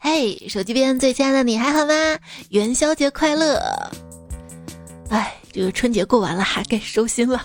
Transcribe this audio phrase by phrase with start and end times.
[0.00, 1.92] 嘿，手机边最亲爱的你还好吗？
[2.50, 3.60] 元宵节快乐！
[5.10, 7.44] 哎，这个春节过完了，还该收心了。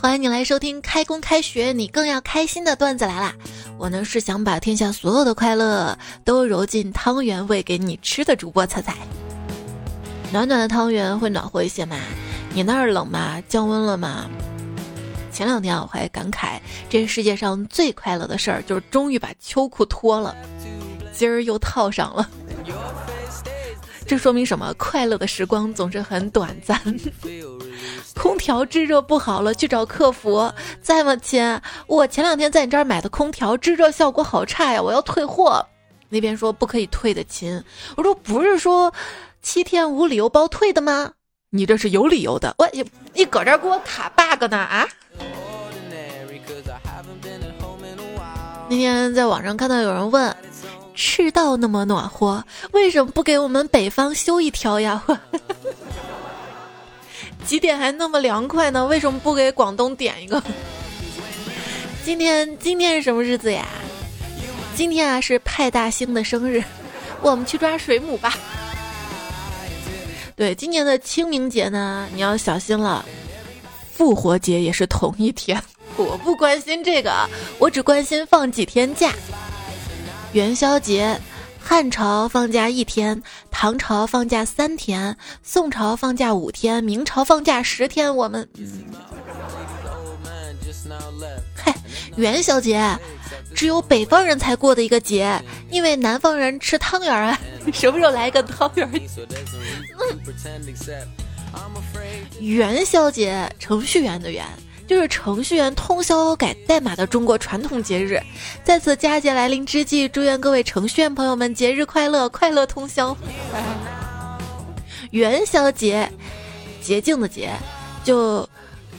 [0.00, 3.34] 欢迎你来收听开工开学，你更要开心的段子来啦！
[3.78, 8.94] 我呢是想把天下所有的快乐都揉进汤圆喂给你吃的主播彩彩。
[10.30, 11.96] 暖暖的汤圆会暖和一些吗？
[12.52, 13.42] 你那儿冷吗？
[13.48, 14.28] 降温了吗？
[15.32, 16.60] 前两天我还感慨，
[16.90, 20.34] 这世界上最快乐的事儿就是终于把秋裤脱了，
[21.16, 22.28] 今儿又套上了。
[24.06, 24.72] 这说明什么？
[24.74, 26.80] 快乐的时光总是很短暂。
[28.14, 30.52] 空调制热不好了，去找客服。
[30.80, 31.60] 在吗，亲？
[31.86, 35.66] 我前两天在你这儿买的空调制热效果好差呀，我要退货。
[36.08, 37.62] 那边说不可以退的，亲。
[37.96, 38.92] 我说不是说
[39.42, 41.12] 七天无理由包退的吗？
[41.50, 42.54] 你这是有理由的。
[42.58, 44.86] 我你你搁这给我卡 bug 呢啊？
[48.68, 50.36] 那天在网上看到有人问，
[50.96, 55.04] 赤道那么暖和，为什么不给我们北方修一条呀？
[57.46, 58.84] 几点还那么凉快呢？
[58.86, 60.42] 为什么不给广东点一个？
[62.04, 63.66] 今天今天是什么日子呀？
[64.74, 66.62] 今天啊是派大星的生日，
[67.20, 68.34] 我们去抓水母吧。
[70.34, 73.04] 对，今年的清明节呢，你要小心了。
[73.92, 75.62] 复活节也是同一天。
[75.96, 77.26] 我不关心这个，
[77.58, 79.12] 我只关心放几天假。
[80.36, 81.18] 元宵节，
[81.58, 88.14] 汉朝放假一天，唐朝放假三天，宋朝放假五天，明朝放假十天。
[88.14, 88.46] 我们，
[91.54, 91.74] 嗨，
[92.16, 92.98] 元宵节
[93.54, 97.40] 只有北方人才过的一个节，因为南方人吃汤圆啊。
[97.72, 98.86] 什么时候来一个汤圆？
[102.40, 104.44] 元宵节，程序员的元。
[104.86, 108.20] 就是程序员通宵改代码的中国传统节日，
[108.62, 113.16] 在此佳节来临之际，祝愿各位程序员朋友们节日快乐，快乐通宵。
[115.10, 116.08] 元宵节，
[116.80, 117.50] 洁净的洁，
[118.04, 118.48] 就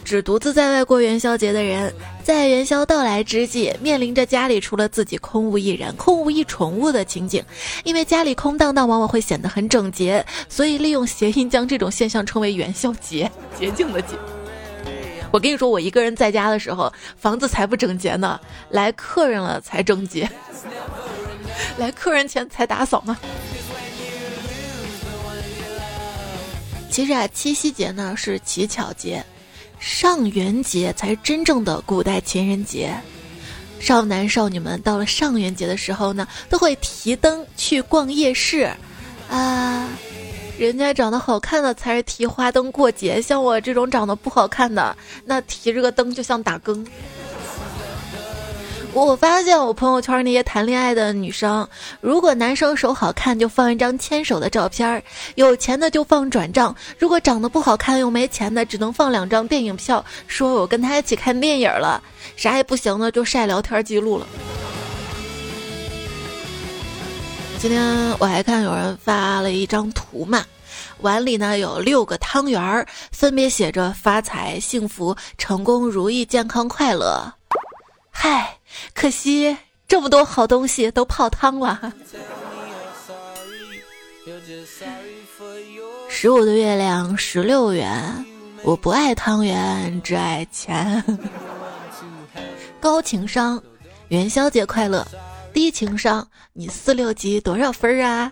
[0.03, 7.43] 只独自在外过元宵节的人，在元宵到来之际，面临着家里除了自己空无一人、空无一宠物的情景，
[7.83, 14.15] 因为家里空荡荡，往往会显得很整洁，所以利用谐音将这种现象称为元宵节，洁净的洁。
[15.31, 18.39] 我跟你说，我一个人在家的时候，房子才不整洁呢。
[18.69, 20.29] 来客人了才整洁，
[21.77, 23.17] 来客人前才打扫呢。
[26.89, 29.23] 其实啊，七夕节呢是乞巧节，
[29.79, 32.95] 上元节才是真正的古代情人节。
[33.79, 38.71] 少男少女们到了上元节的时候呢，都会提灯去逛夜市，
[39.29, 39.87] 啊。
[40.57, 44.95] 人家长得好看的才是提花灯过节，像我这种长得不好看的，
[45.25, 46.85] 那提着个灯就像打更。
[48.93, 51.67] 我发现我朋友圈那些谈恋爱的女生，
[52.01, 55.03] 如果男生手好看就放一张牵手的照片，
[55.35, 62.01] 有钱的就放转账；如果长得不好看又没钱的，只能放两张电影票，说我跟他一起看电影了。
[62.35, 64.25] 啥也不行的就晒聊天记录了。
[67.59, 70.45] 今天我还看有人发了一张图嘛，
[71.01, 77.33] 碗里呢有六个汤圆儿，分别写着发财、幸福、成功、如意、健康、快乐。
[78.11, 78.55] 嗨，
[78.93, 79.57] 可惜
[79.87, 81.91] 这么多好东西都泡汤了。
[86.07, 88.25] 十五的月亮十六圆，
[88.61, 91.03] 我不爱汤圆，只爱钱。
[92.79, 93.59] 高情商，
[94.09, 95.05] 元宵节快乐。
[95.57, 98.31] 低情商，你四六级多少分啊？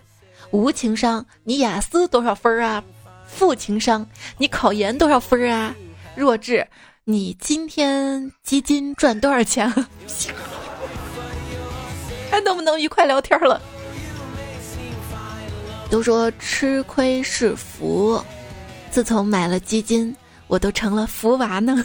[0.52, 2.84] 无情商，你雅思多少分啊？
[3.26, 4.06] 负情商，
[4.38, 5.74] 你考研多少分啊？
[6.16, 6.68] 弱智，
[7.04, 9.68] 你今天基金赚多少钱？
[12.30, 13.60] 还能不能愉快聊天了？
[15.90, 18.24] 都说吃亏是福，
[18.92, 20.16] 自从买了基金，
[20.46, 21.84] 我都成了福娃呢。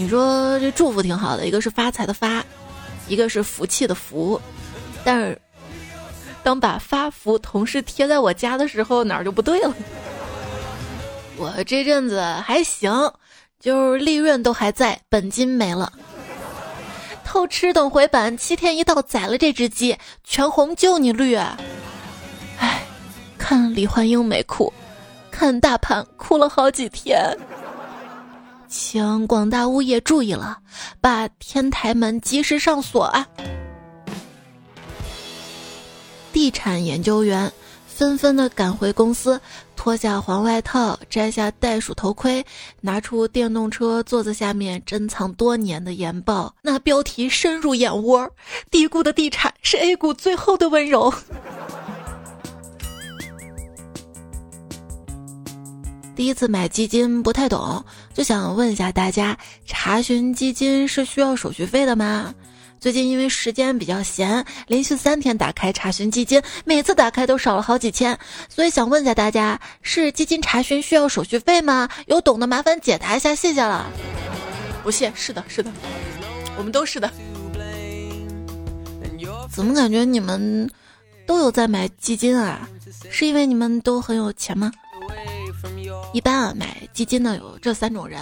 [0.00, 2.42] 你说这祝福挺好的，一个是发财的发，
[3.06, 4.40] 一个是福气的福，
[5.04, 5.38] 但是
[6.42, 9.74] 当把发福同时贴在我家的时候，哪儿就不对了。
[11.36, 12.90] 我这阵子还行，
[13.60, 15.92] 就是利润都还在，本金没了。
[17.22, 19.94] 偷吃等回本，七天一到宰了这只鸡，
[20.24, 21.34] 全红就你绿。
[21.34, 22.82] 哎，
[23.36, 24.72] 看李焕英没哭，
[25.30, 27.36] 看大盘哭了好几天。
[28.70, 30.56] 请广大物业注意了，
[31.00, 33.26] 把天台门及时上锁啊！
[36.32, 37.52] 地产研究员
[37.88, 39.40] 纷纷的赶回公司，
[39.74, 42.44] 脱下黄外套，摘下袋鼠头盔，
[42.80, 46.54] 拿出电动车座子下面珍藏多年的研报。
[46.62, 48.30] 那标题深入眼窝，
[48.70, 51.12] 低估的地产是 A 股最后的温柔。
[56.20, 57.82] 第一次买基金不太懂，
[58.12, 62.34] 就想问一下大家：查询基金是需要手续费的吗？
[62.78, 68.18] 最近因为时间比较闲，连续三天打开查询基金，每次打开都少了好几千，
[68.50, 71.88] 所以想问一下大家：是基金查询需要手续费吗？
[72.04, 73.90] 有懂的麻烦解答一下，谢谢了。
[74.82, 75.72] 不谢，是的，是的，
[76.58, 77.10] 我们都是的。
[79.50, 80.70] 怎么感觉你们
[81.26, 82.68] 都有在买基金啊？
[83.08, 84.70] 是因为你们都很有钱吗？
[86.12, 88.20] 一般啊，买基金的有这三种人：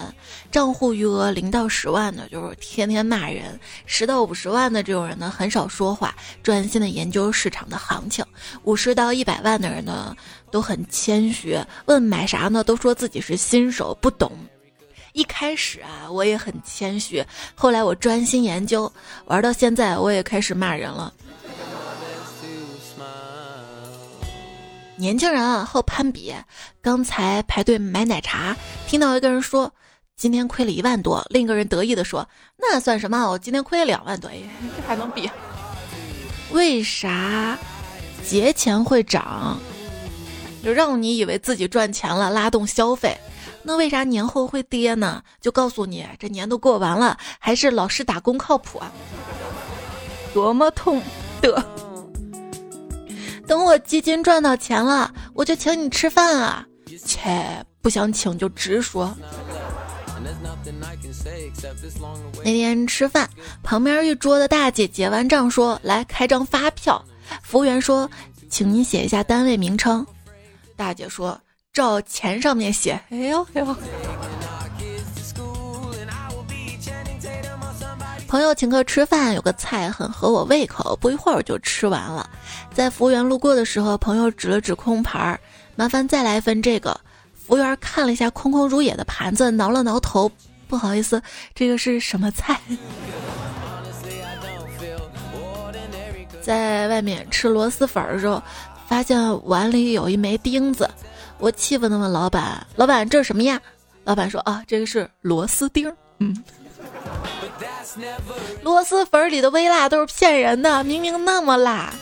[0.53, 8.23] 账户余额零到十万的，就是天天骂人；十到五十万的这种人呢，很少说话，专心的研究市场的行情；
[8.65, 10.15] 五十到一百万的人呢，
[10.51, 14.31] 都很谦虚，问买啥呢，都说自己是新手，不懂。
[15.15, 17.25] 一开始啊，我也很谦虚，
[17.55, 18.93] 后来我专心研究，
[19.25, 21.11] 玩到现在，我也开始骂人了。
[24.99, 26.35] 年轻人啊，好攀比。
[26.83, 28.57] 刚才排队买奶茶，
[28.89, 29.73] 听到一个人说
[30.17, 33.31] 今天亏了一万多，另一个人得意的说那算什么？
[33.31, 34.29] 我今天亏了两万多，
[34.77, 35.31] 这还能比？
[36.51, 37.57] 为啥
[38.25, 39.59] 节前会涨？
[40.65, 43.17] 就让你以为自己赚钱了，拉动消费。
[43.63, 45.23] 那为啥年后会跌呢？
[45.41, 48.91] 就告诉你，这年都过完了，还是老实打工靠谱啊！
[50.35, 51.01] 多么痛
[51.41, 51.65] 的。
[53.49, 56.65] 等我基金赚到钱了，我就请你吃饭啊！
[57.05, 59.13] 切，不想请就直说。
[62.45, 63.29] 那天吃饭，
[63.63, 67.03] 旁边一桌的大姐结完账说：“来开张发票。”
[67.43, 68.09] 服务员说
[68.51, 70.07] ：“请您写一下单位名称。”
[70.77, 71.41] 大姐说
[71.73, 73.77] ：“照钱上面写。”哎呦哎呦！
[78.29, 82.29] 朋友请客吃饭，有个菜很合我胃口，不一会儿就吃完了。
[82.75, 85.41] 在服务员路过的时候，朋友指了指空盘儿，
[85.75, 87.01] 麻烦再来一份这个。
[87.33, 90.31] 服务员看了一下空空如也的盘子，挠了挠头，
[90.69, 91.23] 不好意思，
[91.55, 92.61] 这个是什么菜？
[96.43, 98.43] 在外面吃螺蛳粉的时候，
[98.87, 100.89] 发现碗里有一枚钉子，
[101.39, 103.59] 我气愤的问老板：“老板，这是什么呀？”
[104.05, 105.91] 老板说：“啊，这个是螺丝钉。”
[106.21, 106.37] 嗯。
[108.63, 111.93] 螺蛳粉里的微辣都是骗人的，明明那么辣。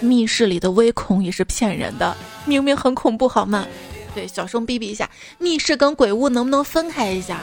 [0.00, 3.66] 密室里的微恐也是骗人的，明明很恐怖，好吗？
[4.14, 5.08] 对，小声逼逼一下，
[5.38, 7.40] 密室跟鬼屋能不能分开一下？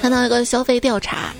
[0.00, 1.32] 看到一个消费调查，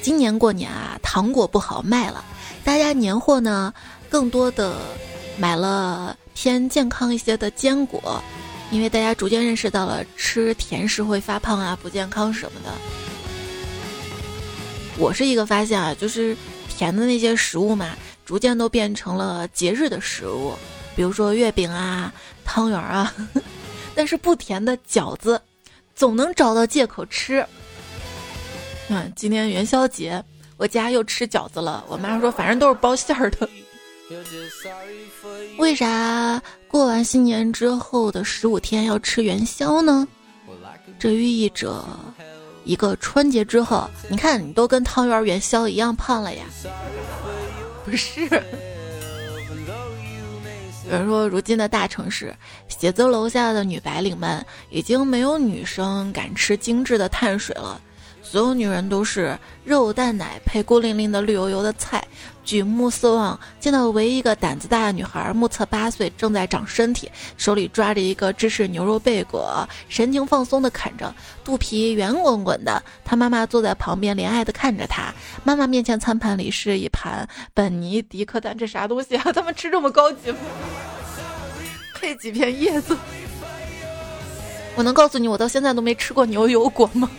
[0.00, 2.24] 今年过年啊，糖果不好卖了，
[2.64, 3.74] 大家年货呢，
[4.08, 4.76] 更多的
[5.36, 8.22] 买了偏健康一些的坚果。
[8.70, 12.72] 因为大家逐渐认识到了吃甜食会发胖啊，不健康什么的。
[14.98, 16.36] 我是一个发现啊，就是
[16.68, 20.54] 甜的那些食物嘛，逐渐都变成了节日的食物，
[20.94, 22.12] 比如说月饼啊、
[22.44, 23.14] 汤圆啊。
[23.94, 25.40] 但是不甜的饺子，
[25.94, 27.44] 总能找到借口吃。
[28.88, 30.22] 嗯，今天元宵节，
[30.56, 31.84] 我家又吃饺子了。
[31.88, 33.48] 我妈说，反正都是包馅儿的。
[35.58, 40.06] 为啥过完新年之后的十五天要吃元宵呢？
[40.98, 41.84] 这寓意着
[42.64, 46.44] 一个春节之后，你看你都跟汤圆元宵一样胖了呀？
[47.84, 48.28] 不是。
[50.90, 52.34] 有人说，如今的大城市，
[52.66, 57.78] 写字楼下的女白领们已经没有女生敢吃精致的碳水了。
[58.30, 62.04] 所有女人都是肉蛋奶配孤零零的绿油油的菜，
[62.44, 72.82] 举目四望，见到唯一一个胆子大的女孩，目测八岁，正在长身体，手里抓着一个芝士牛肉贝果，神情放松的啃着，肚皮圆滚滚的。
[73.02, 75.10] 她妈妈坐在旁边，怜爱的看着她。
[75.42, 79.24] 妈妈面前餐盘里是一盘本尼迪克蛋，这啥东西啊？
[79.32, 80.38] 他们吃这么高级吗？
[81.98, 82.94] 配几片叶子？
[84.76, 87.10] 我能告诉你，我到现在都没吃过牛油果吗？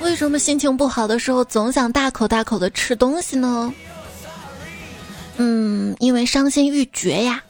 [0.00, 3.72] 为什么心情不好的时候总想大口大口的吃东西呢？
[5.36, 7.42] 嗯，因为伤心欲绝呀。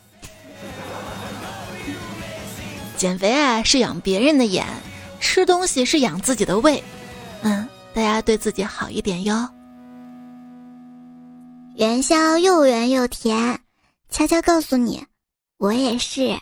[2.96, 4.66] 减肥啊是养别人的眼，
[5.20, 6.82] 吃东西是养自己的胃。
[7.42, 9.48] 嗯，大家对自己好一点哟。
[11.76, 13.58] 元宵又圆又甜，
[14.10, 15.02] 悄悄告诉你，
[15.56, 16.38] 我也是。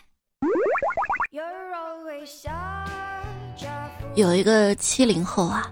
[4.15, 5.71] 有一个七零后啊。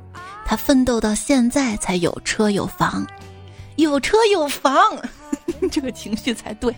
[0.50, 3.06] 他奋斗到现在才有车有房，
[3.76, 4.74] 有车有房，
[5.70, 6.74] 这个情绪才对。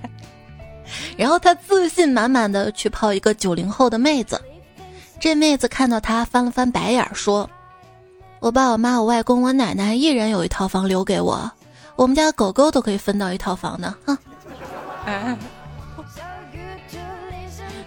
[1.16, 4.42] 然后他自信满满的去泡一个九零后的妹子，
[5.20, 7.48] 这妹子看到他翻了翻白眼说
[8.42, 11.52] ：“我爸、我妈、我外公、我奶奶一人有一套房留给我，
[11.96, 14.18] 我们家狗狗都可以分到一套房呢。”哼。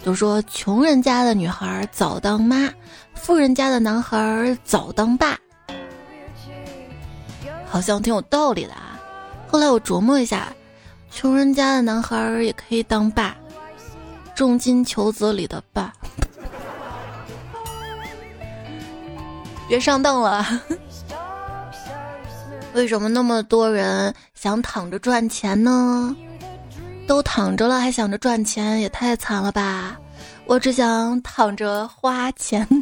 [0.05, 2.69] 都说穷人家的女孩早当妈，
[3.15, 5.37] 富人家的男孩早当爸，
[7.73, 9.00] 好像挺有道理的啊。
[9.49, 10.52] 后来我琢磨一下，
[11.11, 13.35] 穷人家的男孩也可以当爸，
[14.35, 15.91] 重金求子里的爸。
[19.67, 20.47] 别上当了。
[22.75, 26.14] 为什么那么多人想躺着赚钱呢？
[27.07, 29.99] 都躺着了，还想着赚钱，也太惨了吧！
[30.45, 32.69] 我只想躺着花钱。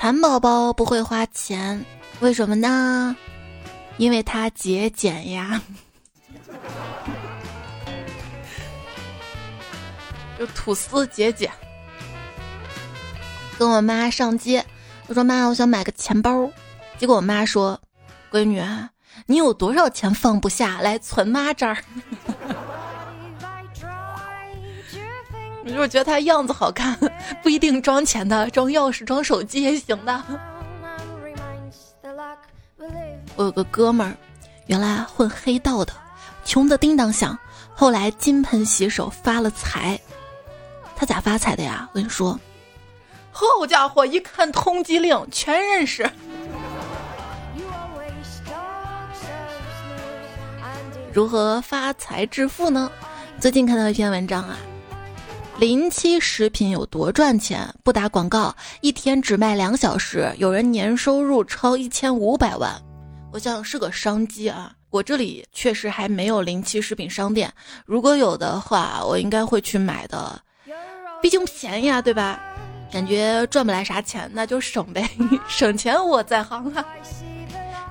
[0.00, 1.84] 蚕宝宝不会花钱，
[2.20, 3.14] 为什么呢？
[3.98, 5.60] 因为它节俭呀。
[10.38, 11.50] 就吐司节俭。
[13.58, 14.64] 跟我妈上街，
[15.06, 16.50] 我说妈，我想买个钱包。
[16.96, 17.78] 结果我妈说
[18.32, 18.64] ：“闺女。”
[19.26, 21.76] 你有多少钱放不下来存妈这儿？
[25.62, 26.96] 你就是觉得他样子好看，
[27.42, 30.22] 不一定装钱的，装钥匙、装手机也行的。
[33.36, 34.16] 我有个哥们儿，
[34.66, 35.92] 原来混黑道的，
[36.44, 37.38] 穷的叮当响，
[37.74, 39.98] 后来金盆洗手发了财。
[40.96, 41.88] 他咋发财的呀？
[41.92, 42.38] 我跟你说，
[43.30, 46.08] 好家伙，一看通缉令全认识。
[51.12, 52.90] 如何发财致富呢？
[53.38, 54.56] 最近看到一篇文章啊，
[55.60, 57.68] 临期食品有多赚钱？
[57.84, 62.72] 不打广告，一天只卖两小时，有人年收入超一千五百万。
[63.30, 64.72] 我想是个商机啊。
[64.88, 67.52] 我这里确实还没有临期食品商店，
[67.84, 70.40] 如果有的话，我应该会去买的，
[71.20, 72.40] 毕竟便宜啊，对吧？
[72.90, 75.06] 感觉赚不来啥钱，那就省呗，
[75.46, 76.82] 省钱我在行啊。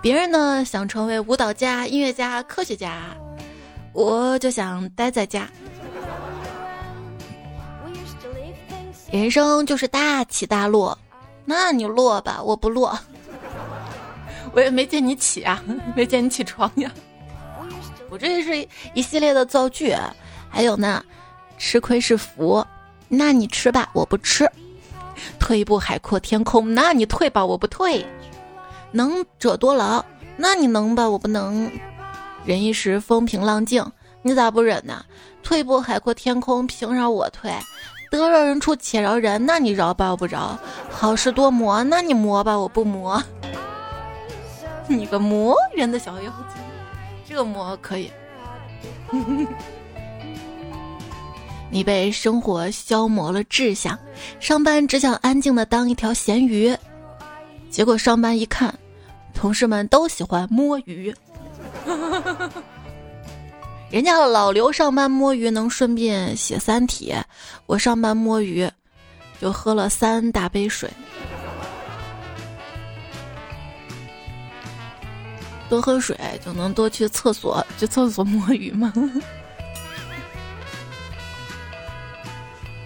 [0.01, 3.15] 别人呢想成为舞蹈家、音乐家、科学家，
[3.93, 5.47] 我就想待在家。
[9.12, 10.98] 人生就是大起大落，
[11.44, 12.98] 那你落吧，我不落。
[14.54, 15.63] 我也没见你起啊，
[15.96, 16.92] 没见你起床呀。
[18.10, 19.96] 我这是一系列的造句，
[20.50, 21.04] 还有呢，
[21.58, 22.66] 吃亏是福，
[23.08, 24.50] 那你吃吧，我不吃。
[25.39, 28.06] 退一步海阔天空，那你退吧，我不退。
[28.92, 30.04] 能者多劳，
[30.38, 31.08] 那你能吧？
[31.10, 31.72] 我不能。
[32.46, 33.84] 忍一时风平浪静，
[34.22, 35.04] 你咋不忍呢？
[35.44, 37.51] 退一步海阔天空，凭啥我退？
[38.10, 40.10] 得饶人处且饶人，那你饶吧？
[40.12, 40.58] 我不饶。
[40.89, 42.58] 好事多磨，那你磨吧？
[42.58, 43.22] 我不磨。
[44.88, 46.62] 你个磨人的小妖精，
[47.28, 48.12] 这个磨可以。
[51.70, 53.98] 你被生活消磨了志向，
[54.39, 56.75] 上班只想安静的当一条咸鱼。
[57.70, 58.74] 结果上班一看，
[59.36, 61.16] 同事们都喜欢摸鱼。
[63.89, 67.12] 人家老刘上班摸鱼能顺便写《三体》，
[67.65, 68.69] 我上班摸鱼
[69.41, 70.88] 就喝了三大杯水。
[75.67, 76.15] 多喝水
[76.46, 78.93] 就能多去厕所，去厕所摸鱼吗？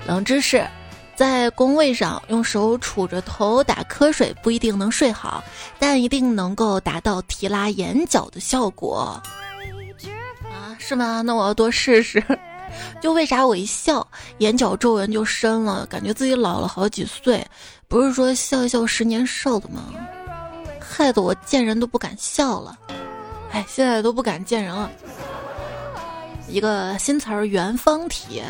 [0.08, 0.66] 冷知识。
[1.16, 5.44] 在工位上用手杵着头打瞌睡不一定能睡好，
[5.78, 9.22] 但一定能够达到提拉眼角的效果。
[10.86, 11.22] 是吗？
[11.22, 12.22] 那我要多试试。
[13.00, 14.06] 就为啥我一笑，
[14.40, 17.46] 眼角皱纹就深了，感觉自己老了好几岁？
[17.88, 19.94] 不是说笑一笑十年少的吗？
[20.82, 22.78] 害得我见人都不敢笑了。
[23.52, 24.92] 哎，现在都不敢见人了。
[26.50, 28.44] 一个新词儿，圆方体。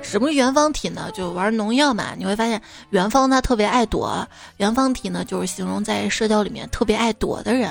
[0.00, 1.10] 什么圆方体呢？
[1.12, 2.14] 就玩农药嘛。
[2.16, 4.26] 你会发现，元芳他特别爱躲。
[4.58, 7.68] 圆方体呢，就是形容在社交里面特别爱躲的人。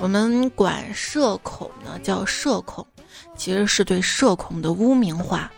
[0.00, 2.86] 我们管社恐呢叫社恐，
[3.36, 5.50] 其实是对社恐的污名化。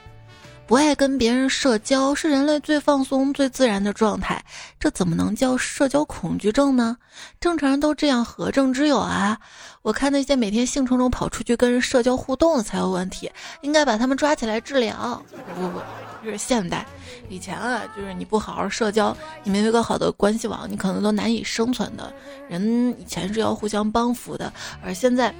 [0.66, 4.42] 不爱跟别人社交是人类最放松、最自然的状态，
[4.78, 6.96] 这怎么能叫社交恐惧症呢？
[7.38, 9.36] 正常人都这样，何症之有啊？
[9.82, 13.30] 我看那些每天兴冲冲跑出去跟人社交互动的才有问题，
[13.60, 15.22] 应该把他们抓起来治疗。
[15.54, 15.80] 不不不，
[16.24, 16.86] 就是现代。
[17.28, 22.12] 以前啊，就是你不好好社交，你没有一个好的关系网，你可能都难以生存的。
[22.48, 24.52] 人以前是要互相帮扶的，
[24.84, 25.34] 而现在，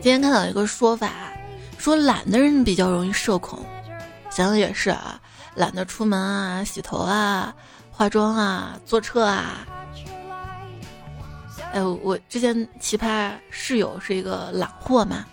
[0.00, 1.10] 今天看到一个说法。
[1.76, 3.64] 说懒的人比较容易社恐，
[4.30, 5.20] 想想也是啊，
[5.54, 7.54] 懒得出门啊、洗头啊，
[7.90, 9.64] 化妆啊、坐车啊。
[11.72, 15.24] 哎，我之前奇葩室友是一个懒货嘛，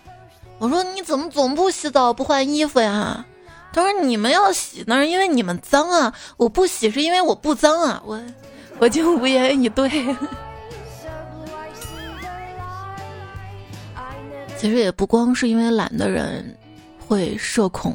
[0.58, 3.24] 我说你怎么总不洗澡不换衣服呀？
[3.72, 8.02] 他说你们要洗那是因为你们脏啊，我不洗是因为我不脏啊。
[8.06, 8.18] 我
[8.78, 9.90] 我就无言以对。
[14.56, 16.56] 其实也不光是因为懒的人
[17.06, 17.94] 会社恐，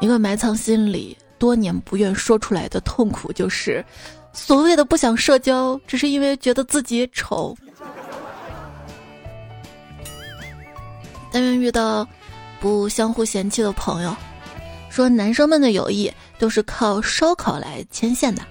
[0.00, 3.84] 一个埋藏心里多年不愿说出来的痛苦就是。
[4.32, 7.54] 所谓的不想社交，只是因为觉得自己丑。
[11.30, 12.06] 但愿遇到
[12.60, 14.14] 不相互嫌弃的朋友。
[14.90, 18.42] 说男生们的友谊都是靠烧烤来牵线的。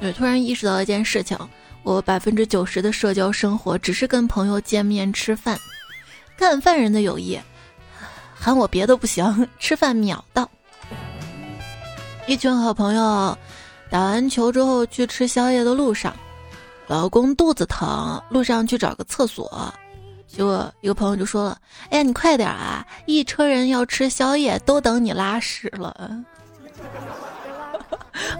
[0.00, 1.36] 对，突然意识到一件事情：
[1.82, 5.58] 我百分之九十的社交生活只是跟朋友见面吃饭。
[6.36, 7.38] 干饭人的友谊，
[8.32, 10.48] 喊我别的不行，吃饭秒到。
[12.26, 13.36] 一群好朋友。
[13.90, 16.14] 打完球之后去吃宵夜的路上，
[16.88, 19.72] 老公肚子疼，路上去找个厕所，
[20.28, 21.58] 结果一个朋友就说了
[21.90, 22.86] ：“哎呀，你快点啊！
[23.06, 26.22] 一车人要吃宵夜，都等你拉屎了。”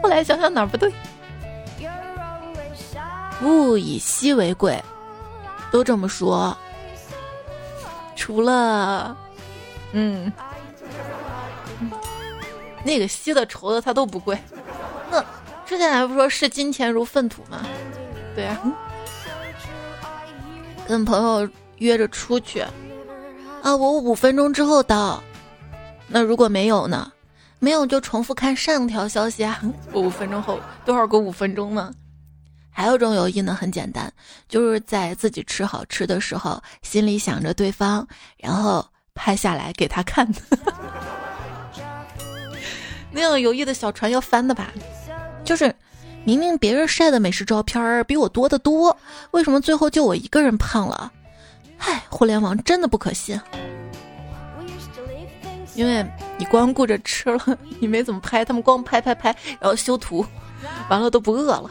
[0.03, 0.93] 后来想想哪儿不对，
[3.43, 4.81] 物以稀为贵，
[5.73, 6.57] 都这么说，
[8.15, 9.17] 除了，
[9.93, 10.33] 嗯，
[12.85, 14.39] 那个稀的稠的它都不贵，
[15.11, 15.25] 那。
[15.67, 17.59] 之前还不说视金钱如粪土吗？
[18.35, 18.59] 对呀，
[20.87, 21.47] 跟朋友
[21.79, 22.61] 约着出去
[23.63, 25.23] 啊，我五分钟之后到。
[26.07, 27.13] 那如果没有呢？
[27.61, 29.61] 没有就重复看上条消息啊。
[29.93, 31.93] 我 五分钟后多少个五分钟呢？
[32.71, 34.11] 还有种友谊呢，很简单，
[34.49, 38.07] 就是在自己吃好吃的时候，心里想着对方，
[38.37, 40.29] 然后拍下来给他看。
[43.11, 44.73] 那样友谊的小船要翻的吧？
[45.45, 45.75] 就是，
[46.25, 48.97] 明明别人晒的美食照片比我多得多，
[49.33, 51.13] 为什么最后就我一个人胖了？
[51.79, 53.41] 唉，互联网真的不可信。
[55.75, 56.05] 因为
[56.37, 60.27] 你光顾着吃了，你没怎么拍，他们光拍拍拍，然后修图，
[60.89, 61.71] 完了都不饿了。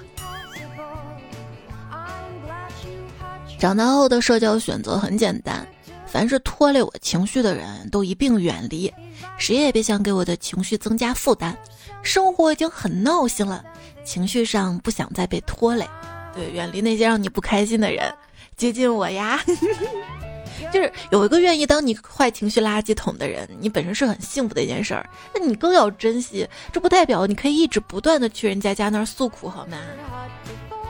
[3.60, 5.67] 长大后的社交选择很简单，
[6.06, 8.93] 凡是拖累我情绪的人都一并远离，
[9.38, 11.58] 谁也别想给我的情绪增加负担。
[12.02, 13.62] 生活已经很闹心了，
[14.06, 15.86] 情绪上不想再被拖累，
[16.34, 18.13] 对，远离那些让你不开心的人，
[18.58, 19.39] 接近我呀。
[20.74, 26.46] 就是有一个愿意当你坏情绪垃圾桶的人，你本身是很幸福的一件事儿，那你更要珍惜。
[26.74, 29.78] 这不代表你可以一直不断的去人家家那儿诉苦，好吗？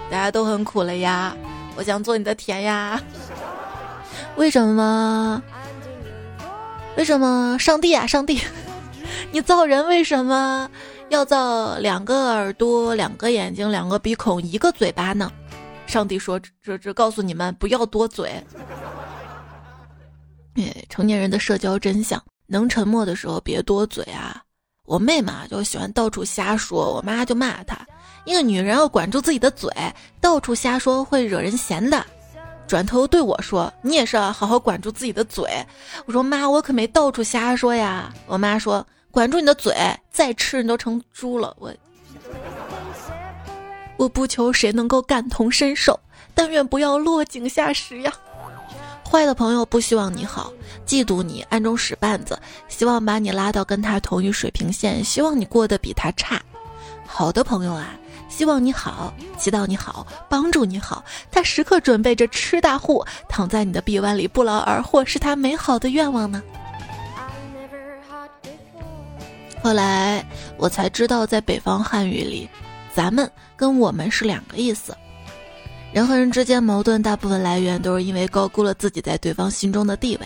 [0.09, 1.35] 大家都很苦了呀，
[1.75, 2.99] 我想做你的甜呀。
[4.37, 5.43] 为什么？
[6.95, 7.57] 为什么？
[7.59, 8.41] 上帝啊，上帝，
[9.31, 10.69] 你造人为什么？
[11.09, 15.31] 要造两个耳朵、两个眼睛、两个鼻孔、一个嘴巴呢？
[15.87, 18.43] 上帝说：“这这，告诉你们不要多嘴。
[20.55, 24.43] ”哎，成年人的社交真相：能沉默的时候别多嘴啊！
[24.85, 27.77] 我妹嘛就喜欢到处瞎说，我妈就骂她
[28.25, 29.71] ：“一个女人要管住自己的嘴，
[30.21, 32.05] 到处瞎说会惹人嫌的。”
[32.67, 35.45] 转头对我说：“你也是，好好管住自己的嘴。”
[36.05, 38.85] 我说：“妈，我可没到处瞎说呀。”我妈说。
[39.09, 39.73] 管住你的嘴，
[40.11, 41.55] 再吃你都成猪了。
[41.57, 41.73] 我
[43.97, 45.99] 我不求谁能够感同身受，
[46.33, 48.13] 但愿不要落井下石呀。
[49.09, 50.51] 坏的朋友不希望你好，
[50.85, 56.41] 嫉妒你，暗中使绊子，希望把你拉到跟他同一水平线，希望你过得比他差。
[57.05, 57.87] 好的朋友啊，
[58.27, 66.43] 希望你好，祈祷你好，帮助你好，他时刻准备着吃大户，躺在你的臂弯里不劳而获，是他美好的愿望呢。
[69.63, 70.23] 后来
[70.57, 72.49] 我才知道，在北方汉语里
[72.97, 74.97] ，“咱们”跟“我们”是两个意思。
[75.93, 80.25] 人和人之间矛盾，大部分来源都是因为高估了自己在对方心中的地位。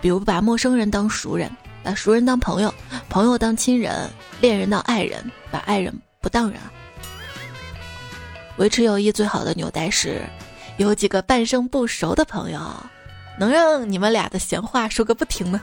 [0.00, 1.50] 比如把陌生人当熟人，
[1.82, 2.72] 把熟人当朋友，
[3.08, 4.08] 朋友当亲人，
[4.40, 6.60] 恋人当爱人，把爱人不当人。
[8.58, 10.22] 维持友谊最好的纽带是，
[10.76, 12.60] 有几个半生不熟的朋友，
[13.40, 15.60] 能让你们俩的闲话说个不停呢。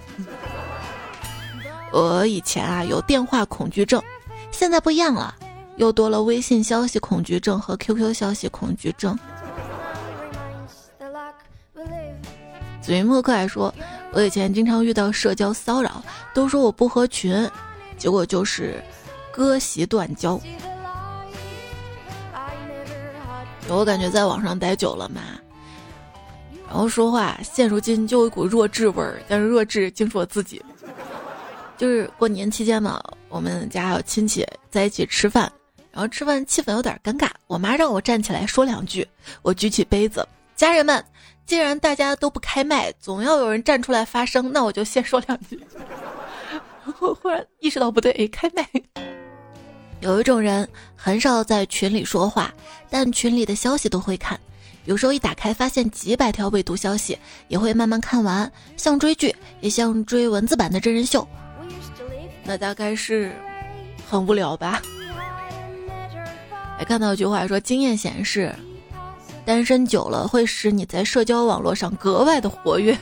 [1.94, 4.04] 我以前啊有电话恐惧症，
[4.52, 5.34] 现在不一样了，
[5.82, 9.18] 又多了微信消息恐惧症和 QQ 消息恐惧症。
[12.80, 13.74] 紫云墨客还说，
[14.14, 16.04] 我以前经常遇到社交骚扰，
[16.36, 17.50] 都说我不合群，
[17.98, 18.80] 结果就是
[19.32, 20.40] 割席断交。
[23.68, 25.22] 我感觉在网上待久了嘛，
[26.68, 30.64] 然后说话现如今就有一股弱智味儿，但是弱智竟是我自己。
[31.76, 35.52] 就是过年期间嘛，我们家有亲戚在一起吃饭，
[35.92, 39.08] 然后吃饭气氛有点尴尬，我妈让我站起来说两句，
[39.42, 41.04] 我举起杯子，家人们，
[41.46, 45.60] 既然大家都不开麦，总要有人站出来发声，那我就先说两句。
[47.00, 48.66] 我忽然意识到不对，开麦。
[50.00, 52.52] 有一种人很少在群里说话，
[52.90, 54.40] 但群里的消息都会看。
[54.86, 57.16] 有时候一打开，发现几百条未读消息，
[57.50, 61.28] 也会慢慢看完，像追剧，也像追文字版的真人秀。
[62.44, 63.32] 那大概是
[64.10, 64.82] 很无聊吧？
[66.82, 68.52] 还看到一句话说，经验显示，
[69.46, 72.98] 单身久了会使你在社交网络上格外的活跃。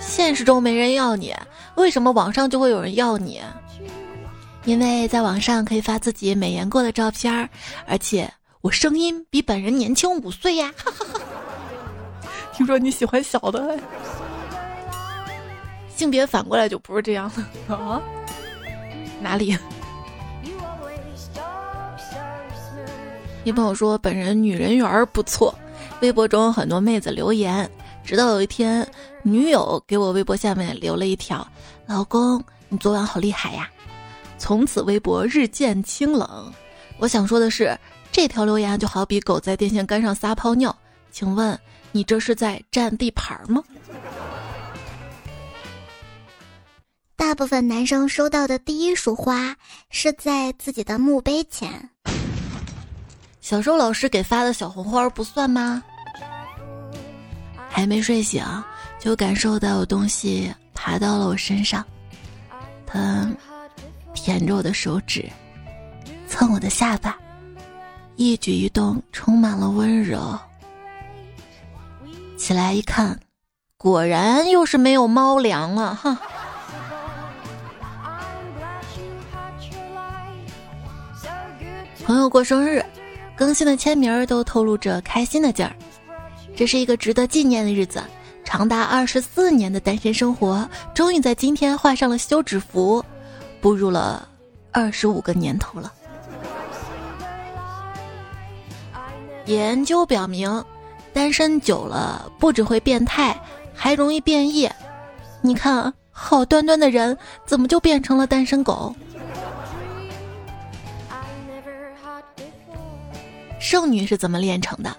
[0.00, 1.34] 现实中没人要你，
[1.74, 3.42] 为什么网上就会有人要你？
[4.64, 7.46] 因为在网上可以发自己美颜过的照片，
[7.86, 10.72] 而且我声音比本人年轻五岁呀！
[12.56, 13.78] 听说你喜欢小的，
[15.94, 17.30] 性别反过来就不是这样
[17.68, 18.00] 了啊？
[19.20, 19.54] 哪里？
[23.44, 25.52] 一朋友说本人女人缘不错，
[26.00, 27.68] 微博中很多妹子留言，
[28.04, 28.88] 直到有一天，
[29.24, 31.44] 女友给我微博下面留了一条
[31.86, 33.68] ：“老公，你昨晚好厉害呀！”
[34.38, 36.52] 从此微博日渐清冷。
[36.98, 37.76] 我想说的是，
[38.12, 40.76] 这条留言就好比狗在电线杆上撒泡尿，
[41.10, 41.58] 请问
[41.90, 43.60] 你这是在占地盘吗？
[47.16, 49.56] 大部分男生收到的第一束花
[49.90, 51.90] 是在自己的墓碑前。
[53.42, 55.82] 小时候老师给发的小红花不算吗？
[57.68, 58.42] 还没睡醒，
[58.98, 61.84] 就感受到有东西爬到了我身上，
[62.86, 63.28] 它。
[64.14, 65.28] 舔着我的手指，
[66.28, 67.16] 蹭我的下巴，
[68.14, 70.38] 一举一动充满了温柔。
[72.36, 73.18] 起来一看，
[73.76, 76.16] 果然又是没有猫粮了，哈。
[82.04, 82.84] 朋友过生日，
[83.42, 85.74] 更新的签名都透露着开心的劲儿。
[86.54, 88.00] 这是一个值得纪念的日子，
[88.44, 93.04] 长达二十四年的单身生活，终于在今天画上了休止符。
[93.60, 94.28] 步入了
[94.70, 95.92] 二十五个年头了。
[99.46, 100.64] 研究表明，
[101.12, 103.36] 单身久了不只会变态，
[103.74, 104.70] 还容易变异。
[105.40, 108.94] 你看，好端端的人怎么就变成了单身狗？
[113.62, 114.94] 剩女是怎么炼成的？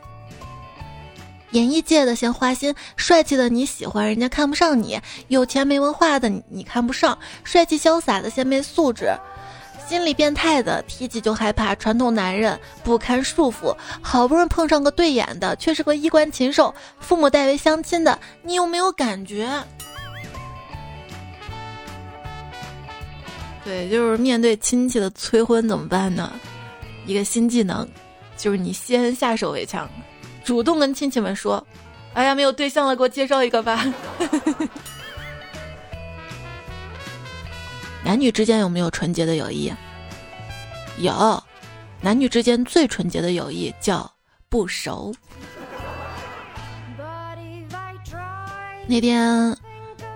[1.51, 4.97] 演艺界的嫌花心，帅气的你喜欢人家看不上你；
[5.27, 9.15] 有钱没文化的你你看不上，帅气潇洒的嫌没素质；
[9.87, 19.47] 心理变态的提起就害怕，传统男人不堪束缚；好不容易碰上个对眼的，却是个衣冠禽兽；父母代为相亲的，你有没有感觉？
[23.63, 26.33] 对，就是面对亲戚的催婚怎么办呢？
[27.05, 27.87] 一个新技能，
[28.43, 29.89] 就是你先下手为强。
[30.43, 31.65] 主动跟亲戚们说
[32.13, 33.85] ：“哎呀，没有对象了，给我介绍一个吧。
[38.03, 39.71] ”男女之间有没有纯洁的友谊？
[40.97, 41.41] 有，
[42.01, 44.11] 男女之间最纯洁的友谊叫
[44.49, 45.15] 不熟。
[48.85, 49.57] 那天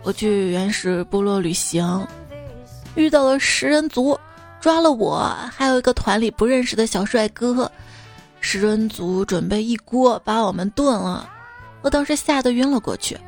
[0.03, 2.05] 我去原始部落旅行，
[2.95, 4.19] 遇到了食人族，
[4.59, 7.71] 抓了我，还有一个团里不认识的小帅哥。
[8.49, 11.29] 食人族准备一锅把我们炖了，
[11.81, 13.19] 我当时吓得晕了过去，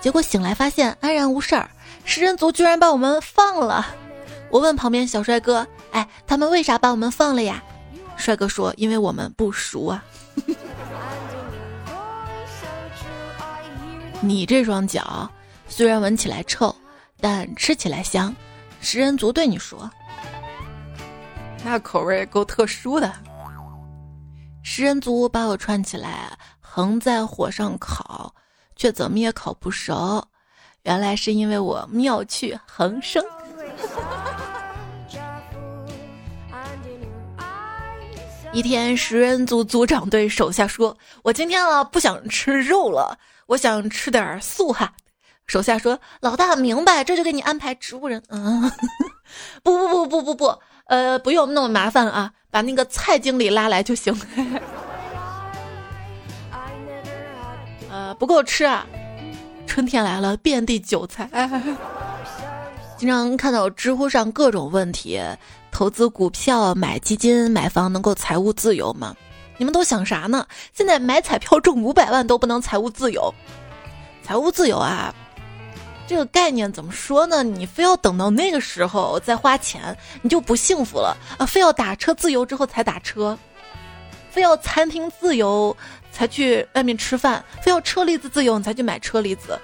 [0.00, 1.68] 结果醒来发现安然无事儿。
[2.04, 3.84] 食人族居然把我们放了，
[4.48, 7.60] 我问旁边小帅哥：“哎，他们为啥把我们放了呀？”
[8.16, 10.04] 帅哥说：“因为我们不熟啊。
[14.22, 15.28] ”你这双脚
[15.66, 16.72] 虽然闻起来臭，
[17.20, 18.32] 但吃起来香。
[18.80, 19.90] 食人族对你说
[21.64, 23.12] ：“那口味够特殊的。”
[24.62, 28.34] 食人族把我串起来，横在火上烤，
[28.76, 30.22] 却怎么也烤不熟。
[30.82, 33.24] 原来是因为我妙趣横生。
[38.52, 44.92] 一天，食人族族长对手下说：“我今天啊不想吃肉了，我想吃点素哈。”
[45.46, 48.70] 手下说：“老大明白，这就给你安排植物人。”嗯，
[49.62, 50.58] 不不不不不不，
[50.90, 52.32] 呃，不用那么麻烦啊。
[52.52, 54.12] 把那个蔡经理拉来就行。
[57.88, 58.84] 呃，不够吃啊！
[59.68, 61.30] 春天来了，遍地韭菜。
[62.98, 65.22] 经常看到知乎上各种问题：
[65.70, 69.14] 投资股票、买基金、买房能够财务自由吗？
[69.58, 70.44] 你们都想啥呢？
[70.74, 73.32] 现在买彩票中五百万都不能财务自由。
[74.24, 75.14] 财务自由啊，
[76.10, 77.40] 这个概念怎么说呢？
[77.44, 81.46] 你非要等到那个时候再花钱，你就不幸福了啊！
[81.46, 83.38] 非要打车自由之后才打车，
[84.28, 85.76] 非要餐厅自由
[86.10, 89.56] 才去外面吃饭，非要车厘子自由你才去买车厘子。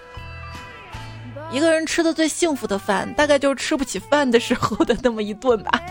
[1.50, 5.82] 一个人吃的最幸福的饭，大概就是吃不起饭的时候的那么一顿吧。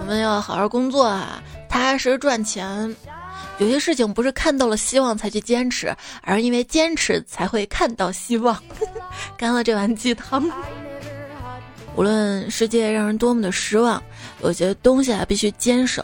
[0.00, 2.92] 我们要好好工作啊，踏踏实实赚钱。
[3.60, 8.60] 有些事情不是看到了希望才去坚持，而是因为坚持才会看到希望。
[9.36, 10.50] 干了这碗鸡汤。
[11.94, 14.02] 无论世界让人多么的失望，
[14.42, 16.02] 有些东西啊必须坚守。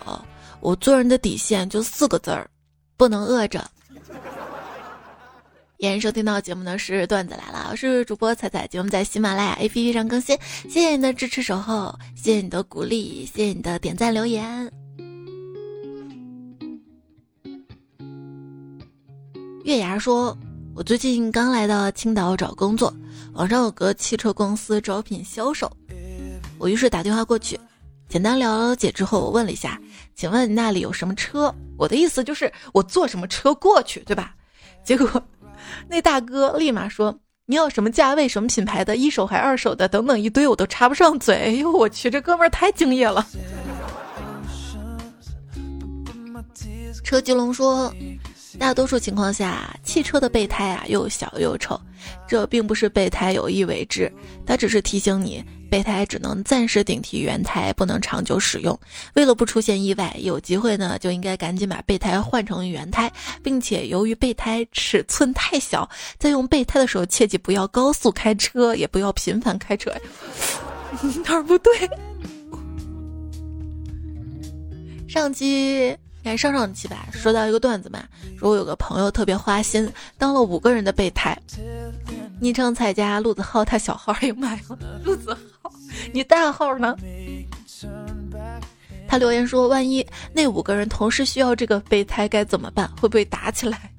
[0.61, 2.47] 我做人的底线就四个字儿：
[2.99, 3.65] 不能饿着。
[5.81, 10.37] 欢迎收听到节目的是段子来了，我是主播彩彩，节目在喜马拉雅 APP 上更新。
[10.69, 14.86] 谢谢你的支持守候，谢谢你的鼓励，谢谢你的点赞留言。
[19.67, 20.39] 月牙说
[20.77, 22.95] ：“我最近刚来到青岛找工作，
[23.33, 25.69] 网上有个汽车公司招聘销售，
[26.57, 27.59] 我于是打电话过去，
[28.09, 29.77] 简单了解之后，我问了一下，
[30.15, 31.53] 请问那里有什么车？
[31.77, 34.37] 我的意思就是我坐什么车过去，对吧？
[34.85, 35.21] 结果
[35.89, 37.13] 那大哥立马说：
[37.47, 41.35] 你要什么价位、什么品牌的，一手还二手的，等等一堆，我都插不上嘴。
[41.35, 43.27] 哎呦我去，这哥们儿太敬业了。”
[47.03, 47.93] 车吉龙说。
[48.59, 51.81] 大多数情况下，汽车的备胎啊又小又丑，
[52.27, 54.13] 这并不是备胎有意为之，
[54.45, 58.77] 它只是提醒你，备胎只能暂时顶替原胎，不能长久使用。
[59.15, 65.89] 为了不出现意外，有机会呢就应该赶紧把备胎换成原胎，并且由于备胎尺寸太小，
[66.19, 69.93] 在用备胎的时候切记不要高速开车，也不要频繁开车。
[71.25, 71.73] 哪儿不对？
[75.07, 75.97] 上期。
[76.27, 78.03] 看上上期吧，说到一个段子嘛，
[78.37, 81.39] 说我有个朋友特别花心，当了五个人的备胎。
[82.41, 84.61] 昵称彩家陆子浩，他小号，哎呀妈呀，
[85.05, 85.71] 陆子浩，
[86.13, 86.97] 你大号呢？
[89.07, 92.91] 他留言说，万一那五个人同时需要这个备胎该怎么办？
[93.01, 93.93] 会不会打起来？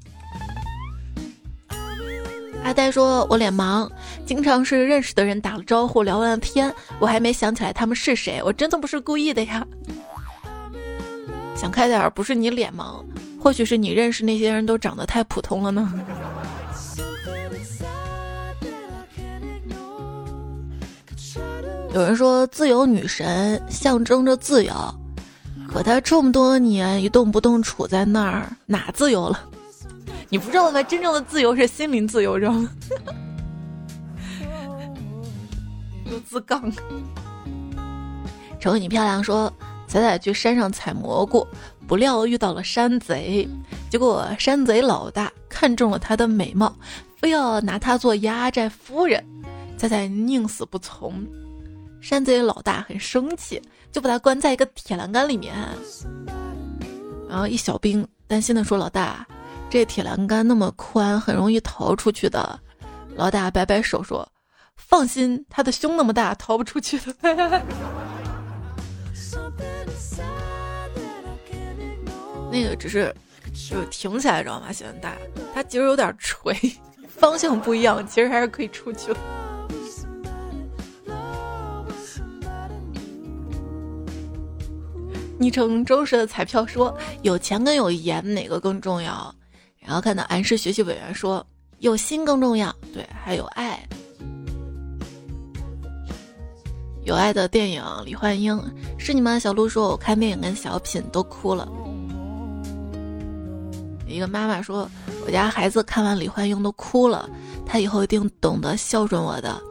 [2.66, 3.90] 阿呆说，我脸盲，
[4.26, 9.66] 经常是认识的人打了招呼，聊完了天，我还没想起来他们是谁，我真的不是故意的呀。
[11.58, 13.04] 想开点儿，不是你脸盲，
[13.42, 15.92] 或许是你认识那些人都长得太普通了呢。
[21.94, 24.72] 有人说自由女神象征着自由，
[25.68, 29.40] 可她这么多年一动不动处在那儿，哪自由了？
[30.30, 30.84] 你不知道吗？
[30.84, 32.70] 真正的自由是心灵自由，知道吗？
[36.12, 36.72] 又自杠。
[38.62, 39.52] 瞅你漂亮，说。
[39.88, 41.48] 仔仔去山上采蘑菇，
[41.88, 43.48] 不料遇到了山贼，
[43.90, 46.76] 结果山贼老大看中了他的美貌，
[47.16, 49.24] 非要拿他做压寨夫人。
[49.78, 51.26] 仔仔宁死不从，
[52.02, 55.56] 山贼老大很生气，就把他关在一个铁栏杆里面。
[57.30, 59.26] 然后一小兵担心的说：“老大，
[59.70, 62.60] 这铁栏杆那么宽，很容易逃出去的。”
[63.16, 64.28] 老大摆摆手说
[64.76, 67.14] ：“放心，他的胸那么大，逃不出去的。”
[72.52, 73.14] 那个只是
[73.54, 74.72] 就是挺起来，知道吗？
[74.72, 75.14] 喜欢大，
[75.54, 76.56] 它其实有点垂，
[77.08, 79.20] 方向不一样，其实还是可以出去的。
[85.40, 89.34] 昵称周氏的彩票说：“有钱跟有颜哪个更重要？”
[89.80, 91.46] 然后看到安师学习委员说
[91.80, 93.88] ：“有心更重要。”对，还有爱。
[97.04, 98.60] 有爱的电影李焕英
[98.98, 99.38] 是你吗？
[99.38, 101.70] 小鹿说：“我看电影跟小品都哭了。”
[104.08, 104.90] 一个妈妈说
[105.26, 107.30] ：“我家孩子看完李焕英都哭了，
[107.66, 109.62] 他以后一定懂得孝顺我的。”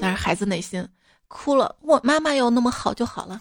[0.00, 0.86] 但是孩子内心
[1.28, 3.40] 哭了，我妈妈要那么好就好了。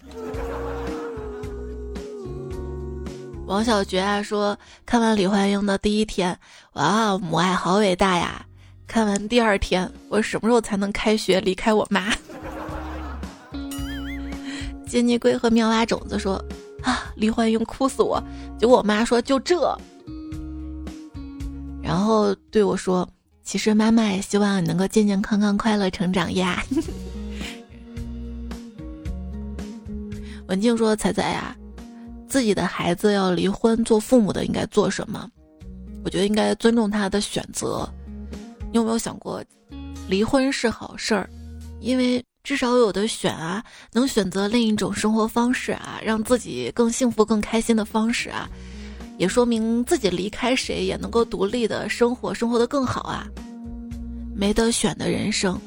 [3.45, 6.37] 王小觉啊说：“看完李焕英的第一天，
[6.73, 8.45] 哇，母爱好伟大呀！
[8.87, 12.13] 看完第二天，我什么时候才能开学离开我妈？”
[14.87, 16.35] 金尼龟和妙蛙种子说
[16.83, 18.23] ：“啊，李焕英哭死我！”
[18.57, 19.77] 结果我妈说：“就这。”
[21.81, 23.07] 然后对我说
[23.43, 26.63] ：“其实妈妈也希望你能够健健康康、快乐成长呀。”
[30.47, 31.55] 文静说：“彩彩呀，
[32.27, 35.29] 自己的孩子要离婚，做父母的应该做什么？
[36.03, 37.89] 我觉得应该尊重他的选择。
[38.71, 39.43] 你有没有想过，
[40.07, 41.29] 离婚是好事儿，
[41.79, 43.63] 因为至少有的选啊，
[43.93, 48.49] 能选择另一种生活方式啊，让自己更幸福、更开心的方式啊。”
[49.17, 53.27] 也说明自己离开谁也能够独立的生活，生活的更好啊。
[54.33, 55.59] 没得选的人生，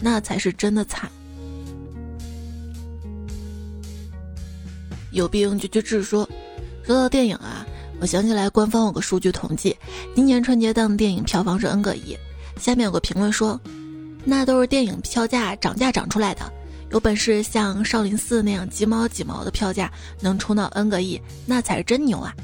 [0.00, 1.10] 那才是真的惨。
[5.10, 6.02] 有病就去治。
[6.02, 6.26] 说，
[6.82, 7.66] 说到电影啊，
[8.00, 9.76] 我想起来官方有个数据统计，
[10.14, 12.16] 今年春节档的电影票房是 N 个亿。
[12.58, 13.60] 下面有个评论说，
[14.24, 16.50] 那都是电影票价涨价涨出来的。
[16.90, 22.34] 有本事像少林寺那样几毛几毛的票价能冲到 N 个亿，那才是真牛啊！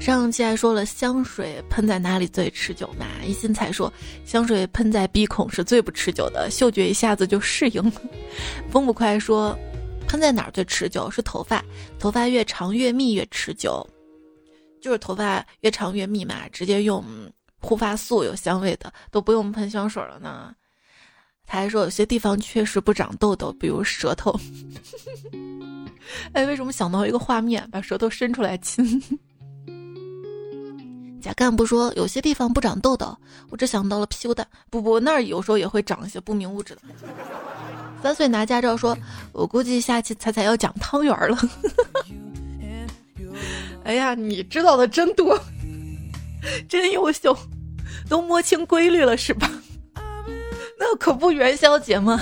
[0.00, 3.06] 上期还说了香水喷在哪里最持久嘛？
[3.26, 3.92] 一心才说
[4.24, 7.92] 香水喷在鼻孔是最不持久的，嗅觉一下子就适应了。
[8.70, 9.56] 风不快说
[10.06, 11.10] 喷在哪儿最持久？
[11.10, 11.62] 是头发，
[11.98, 13.86] 头发越长越密越持久，
[14.80, 17.04] 就是头发越长越密嘛，直接用
[17.60, 20.54] 护发素有香味的都不用喷香水了呢。
[21.44, 24.34] 他还说有些地方确实不长痘痘，比如舌头。
[26.32, 29.00] 哎，为什么想到一个画面，把舌头伸出来亲？
[31.20, 33.16] 贾干部说有些地方不长痘痘，
[33.50, 34.46] 我只想到了屁股蛋。
[34.70, 36.82] 不不，那儿有时候也会长一些不明物质的。
[38.02, 38.96] 三岁拿驾照说，
[39.32, 41.36] 我估计下期彩彩要讲汤圆了。
[43.84, 45.38] 哎呀，你知道的真多，
[46.68, 47.36] 真优秀，
[48.08, 49.50] 都摸清规律了是吧？
[50.78, 52.20] 那可不元宵节吗？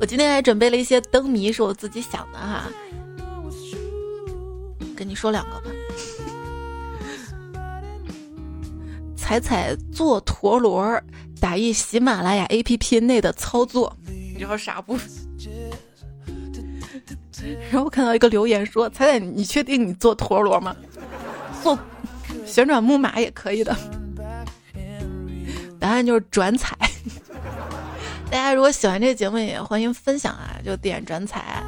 [0.00, 2.64] 我今天还准备了一些灯谜，是我自己想的哈。
[4.96, 5.70] 跟你说两个吧。
[9.24, 11.00] 彩彩坐陀螺，
[11.40, 14.98] 打一喜马拉雅 APP 内的操作，你知道啥不？
[17.70, 20.76] 然后我看到一个留言说：“彩彩，你确定你坐陀螺吗？
[21.62, 21.78] 坐
[22.44, 23.74] 旋转木马也可以的。”
[25.80, 26.76] 答案就是转彩。
[28.30, 31.64] 大家如果喜欢这个节目，也欢迎分享啊，就点转彩，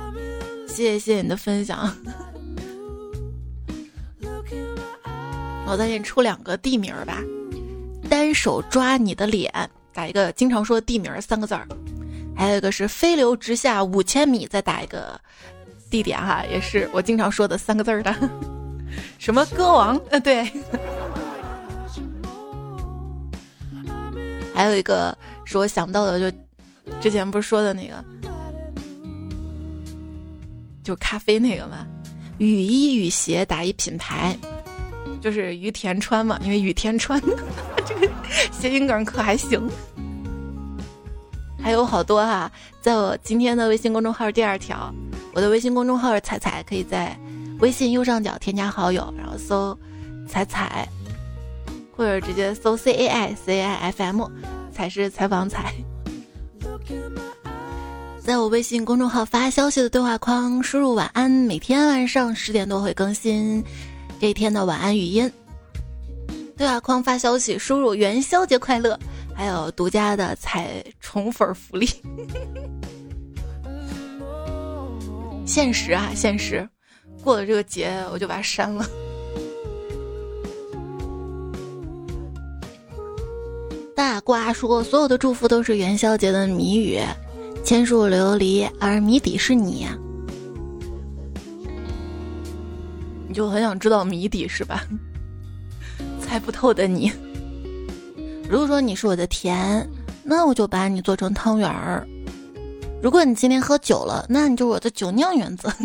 [0.69, 1.91] 谢谢你的分享。
[5.67, 7.21] 我再给你出两个地名吧，
[8.07, 9.53] 单手抓你的脸，
[9.93, 11.67] 打一个经常说的地名三个字儿，
[12.37, 15.21] 还有一个是飞流直下五千米，再打一个
[15.91, 18.15] 地点哈，也是我经常说的三个字儿的，
[19.19, 20.01] 什么歌王？
[20.11, 20.51] 呃， 对，
[24.55, 26.37] 还有一个是我想到的就。
[27.01, 28.05] 之前不是说的那个，
[30.85, 31.85] 就咖啡那个嘛，
[32.39, 34.39] 雨衣雨鞋打一品牌，
[35.21, 37.21] 就是于田川嘛，因为雨田川，
[37.87, 38.13] 这个
[38.51, 39.69] 谐音梗可还行。
[41.63, 44.95] 还有好多哈，在我今天的微信公众号第二条，
[45.35, 47.19] 我的微信公众号是彩彩，可以在
[47.59, 49.77] 微信右上角添加好友，然后搜
[50.29, 50.89] 彩彩，
[51.97, 54.29] 或者直接搜 C A I c a i F M，
[54.73, 55.75] 才是采访彩。
[58.21, 63.63] 在我微信公众号发消息的对话框输入“晚安”，每天晚上十点多会更新
[64.21, 65.33] 这一天的晚安语音。
[66.57, 68.99] 对话框发消息输入“元宵节快乐”，
[69.37, 71.87] 还有独家的彩宠粉福利。
[75.45, 76.67] 现实啊，现实，
[77.23, 78.87] 过了这个节我就把它删了。
[83.95, 86.99] 大瓜说：“所有的祝福都是元宵节的谜语，
[87.63, 89.97] 千树琉璃，而谜底是你呀。”
[93.29, 94.87] 你就很想知道谜底是吧？
[96.27, 97.13] 猜不透的你。
[98.49, 99.89] 如果说你是我的甜，
[100.23, 102.05] 那我就把你做成汤圆儿；
[103.03, 105.73] 如果你今天喝酒了，那你就是我的酒酿圆子。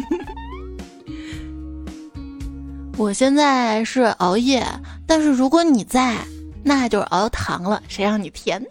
[2.97, 4.63] 我现在是熬夜，
[5.07, 6.17] 但是如果你在。
[6.63, 8.63] 那就是熬糖了，谁让你甜？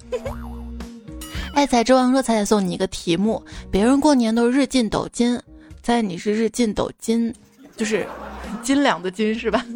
[1.55, 5.37] 爱彩之王说：“彩彩送你一个题目，别人过年都是日进斗金，
[5.83, 7.35] 猜你是日进斗金，
[7.77, 8.07] 就是
[8.63, 9.67] 斤两的斤是吧？”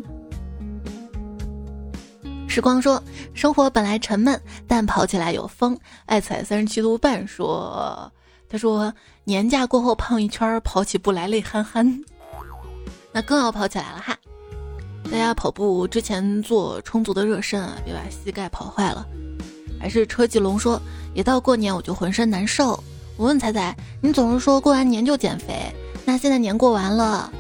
[2.55, 3.03] 时光说
[3.35, 8.09] ：“生活本来沉闷，但跑起来有风。”爱彩三十七度半说
[8.49, 12.01] ：“他说年假过后胖一圈，跑起步来累憨憨，
[13.11, 14.17] 那更要跑起来了哈。”
[15.11, 19.05] 大家跑步之前做充足的热身啊，别把膝盖跑坏了。
[19.81, 20.81] 还是车继龙说，
[21.13, 22.79] 一到过年我就浑身难受。
[23.17, 25.75] 我问彩彩，你总是说过完年就减肥，
[26.05, 27.33] 那现在年过完了，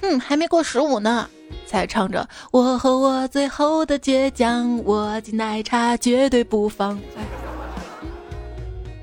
[0.00, 1.28] 哼，还没过十五呢。
[1.66, 7.00] 才唱着我和我最后的倔强，我敬奶茶绝对不放。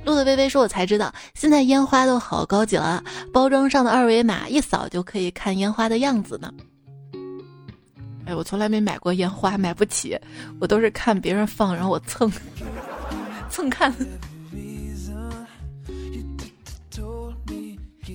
[0.03, 6.51] 路的微微说，我才知道现在烟花都好高级了，包装上的二维码一扫就可以看烟花的样子呢。
[8.25, 10.17] 哎，我从来没买过烟花，买不起。
[10.59, 12.31] 我都是看别人放，然后我蹭
[13.49, 13.93] 蹭看。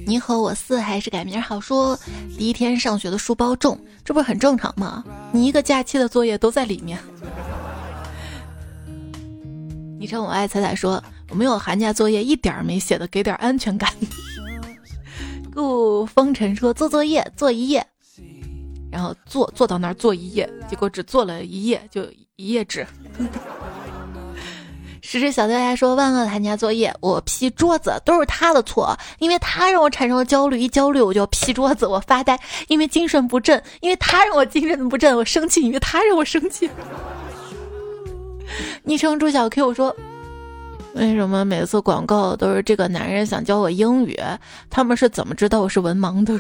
[0.07, 1.99] 你和我四还是改名好说。
[2.39, 5.05] 第一天上学的书包重，这不是很正常吗？
[5.33, 6.97] 你一个假期的作业都在里面。
[9.99, 13.93] 昵称我爱彩彩说我没有寒假作业，一点儿没写的，给点安全感。
[15.53, 17.85] 顾风尘说做作业做一页，
[18.93, 22.05] 然后坐坐到那儿做一页，结果只做了一页，就
[22.37, 22.87] 一页纸。
[25.09, 32.37] 时时小掉牙说万恶寒假作业，我批桌子都是他的错，因为他让我产生了焦虑，一焦虑我就批桌子，我发呆，
[32.67, 36.69] 因为精神不振，因为他让我精神不振，我生气，因为他让我生气。
[38.83, 39.95] 昵称朱小 Q 说。
[40.95, 44.19] 为什么每次广告都是这个男人想教我英语？
[44.69, 46.35] 他们是怎么知道我是文盲的？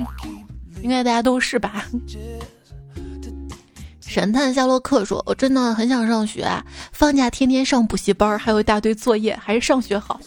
[0.82, 1.86] 应该大家都是吧。
[4.16, 6.50] 神探夏洛克说：“我真的很想上学，
[6.90, 10.18] 放假天天上补习班，还有一大堆作业，还是上学好。”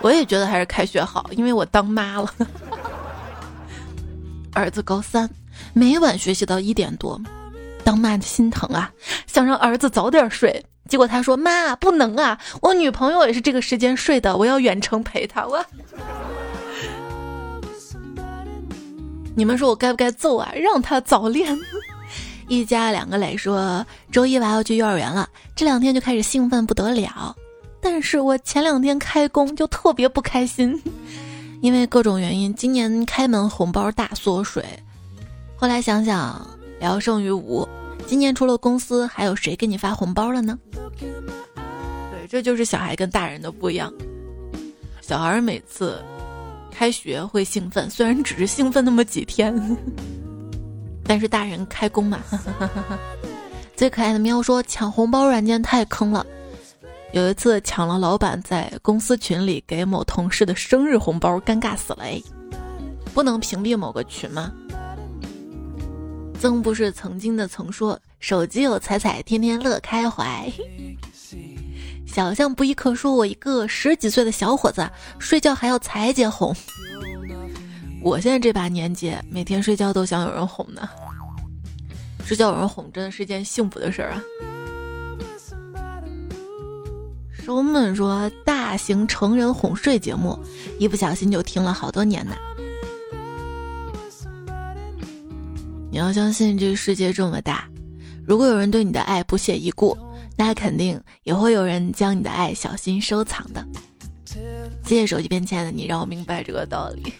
[0.00, 2.32] 我也觉得还是开学好，因为我当妈了。
[4.54, 5.28] 儿子高三，
[5.72, 7.20] 每晚学习到一点多，
[7.82, 8.88] 当妈的心疼啊，
[9.26, 10.64] 想让儿子早点睡。
[10.88, 15.66] 结果他说：“妈，不能啊，我女朋友也是这个时间睡的，我要远程陪她。”我，
[19.34, 20.52] 你们说我该不该揍啊？
[20.54, 21.58] 让他早恋。
[22.48, 27.36] 一家两个磊说：“周一娃要去幼儿园了，这两天就开始兴奋不得了。
[27.80, 30.80] 但是我前两天开工就特别不开心，
[31.60, 34.64] 因为各种原因，今年开门红包大缩水。
[35.56, 36.44] 后来想想，
[36.80, 37.68] 聊胜于无。”
[38.06, 40.58] 今年除了公司，还有谁给你发红包了呢？
[40.98, 43.92] 对，这就是小孩跟大人的不一样。
[45.02, 46.02] 小孩每次
[46.70, 49.54] 开学会兴奋，虽然只是兴奋那么几天，
[51.08, 52.20] 但是大人开工嘛。
[53.74, 56.26] 最可爱的喵说：“抢红包软件太坑了，
[57.12, 62.22] 有一次抢了老板在公司群里给某同事的生日红包，尴尬死了哎！
[63.14, 64.52] 不能屏蔽某个群吗？”
[66.40, 70.48] 曾不是曾经的曾说，手机有彩彩，天天乐开怀。
[72.06, 74.88] 小象不一刻说，我一个十几岁的小伙子，
[75.18, 76.54] 睡觉还要彩姐哄。
[78.00, 80.88] 我现在这把年纪，每天睡觉都想有人哄呢。
[82.24, 84.22] 睡觉有人哄，真的是件幸福的事儿啊。
[87.32, 90.38] 收们说，大型成人哄睡节目，
[90.78, 92.36] 一不小心就听了好多年呢。
[95.90, 97.66] 你要相信这个世界这么大，
[98.26, 99.96] 如果有人对你的爱不屑一顾，
[100.36, 103.66] 那肯定也会有人将你的爱小心收藏的。
[104.84, 107.12] 谢谢手机边亲爱的你，让我明白这个道理。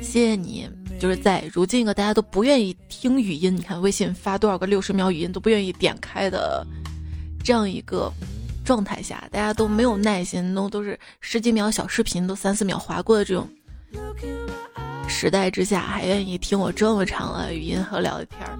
[0.00, 6.66] 谢谢你，就是在如今一个大家都不愿意听语音，你看微信发多少个六十秒语音都不愿意点开的
[7.44, 8.10] 这样一个
[8.64, 13.48] 状态下，大家都没有耐心，都都是十几秒小视频都三四秒划过的这种。
[15.08, 18.58] 时代之下，还愿意听我这么长的语音和聊天儿。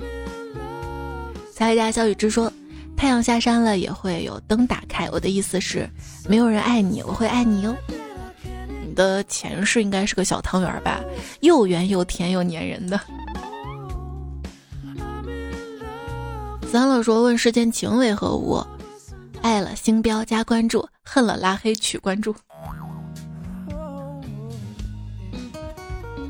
[1.52, 2.52] 彩家小雨之说
[2.96, 5.88] ：“太阳下山了也会有灯打开。”我的意思是，
[6.28, 7.76] 没有人爱你，我会爱你哟。
[8.98, 11.00] 的前世应该是个小汤圆吧？
[11.40, 13.00] 又圆又甜又粘人的。
[16.66, 18.60] 三乐说：“问世间情为何物？
[19.40, 22.34] 爱了星标加关注，恨了拉黑取关注。”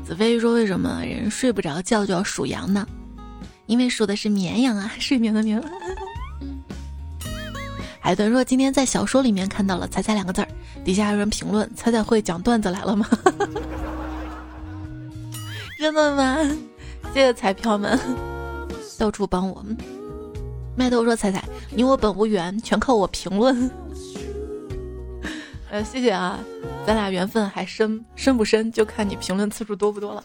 [0.05, 2.87] 子飞说：“为什么人睡不着觉就要数羊呢？
[3.65, 5.59] 因为数的是绵羊啊，睡眠的眠。”
[8.09, 10.47] 海豚说：“今天在小说里面看到了‘彩彩’两个字儿，
[10.83, 13.07] 底下有人评论：‘彩彩会讲段子来了吗？’
[15.77, 16.37] 真的吗？
[17.13, 17.99] 谢谢彩票们，
[18.97, 19.63] 到处帮我。
[20.75, 23.69] 麦豆说：‘彩彩，你我本无缘，全靠我评论。
[25.69, 26.39] ’呃，谢谢啊。”
[26.87, 30.23] 咱俩缘分还深深不深，就看你评论次数多不多了。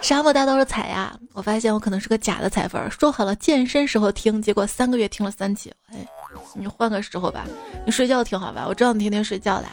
[0.00, 2.88] 沙漠大道是彩呀，我发现我可能是个假的彩粉儿。
[2.88, 5.70] 说好了健身时候听，结果三个月听了三期。
[5.92, 5.96] 哎，
[6.54, 7.44] 你换个时候吧，
[7.84, 8.64] 你睡觉挺好吧？
[8.68, 9.66] 我知道你天天睡觉的。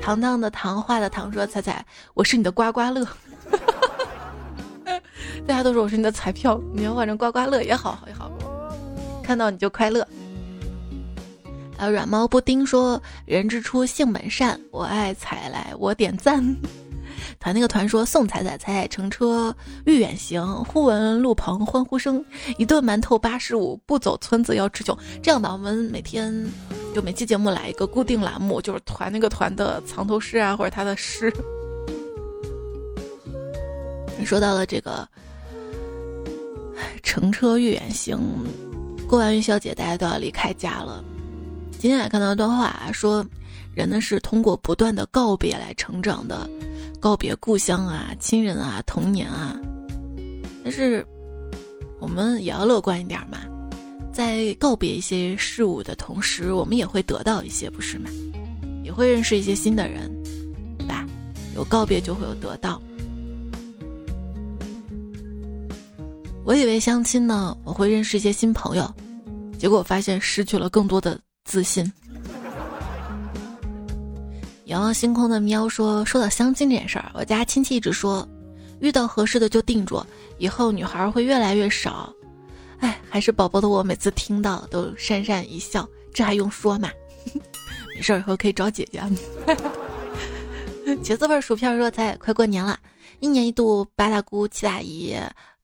[0.00, 3.06] 糖糖的糖画的糖说彩彩，我是你的刮刮乐。
[5.46, 8.30] 大家都说我是你的彩票，你要换成刮刮乐也好也好，
[9.22, 10.06] 看到你就快乐。
[11.76, 16.54] 还有软毛布丁说：“人之初，性本善，我爱彩来，我点赞。”
[17.38, 19.54] 团那个团说：“送彩彩彩彩乘车
[19.86, 22.24] 欲远行，忽闻路旁欢呼声，
[22.58, 26.46] 一顿馒头八十五，不走村子要吃穷。”这样吧，我们每天
[26.94, 31.32] 就每期节目来一个固定栏目，就是团那个团的藏头诗啊，或者他的诗。
[34.24, 35.06] 说到了这个
[37.02, 38.18] 乘车欲远行，
[39.06, 41.04] 过完元宵节，大家都要离开家了。
[41.78, 43.22] 今天还看到一段话，说
[43.74, 46.48] 人呢是通过不断的告别来成长的，
[47.04, 49.60] 告别故乡啊、亲人啊、童年啊。
[50.64, 51.06] 但是
[52.00, 53.40] 我们也要乐观一点嘛，
[54.10, 58.08] 在告别一些事物的同时，我们也会得到一些，不是吗？
[58.82, 60.10] 也会认识一些新的人，
[60.78, 61.06] 对吧？
[61.54, 62.80] 有告别就会有得到。
[66.42, 68.90] 我以为相亲呢，我会认识一些新朋友，
[69.58, 71.84] 结果发现失去了更多的自信。
[74.74, 78.28] 仰望星空的喵说：“说到相亲这件事儿，我家亲戚一直说，
[78.80, 80.04] 遇到合适的就定住，
[80.36, 82.12] 以后女孩会越来越少。
[82.80, 86.90] 哎，还是宝宝的我每次听到都讪讪一笑，这还用说吗？
[87.94, 89.00] 没事，以后可以找姐姐。
[91.04, 92.76] 茄子味薯片热菜，快过年了，
[93.20, 95.16] 一年一度八大姑七大姨。”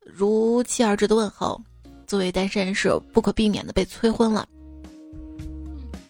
[0.06, 1.61] 如期而至的问候，
[2.06, 4.46] 作为单身是不可避免的被催婚了。